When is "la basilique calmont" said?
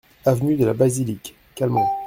0.65-1.85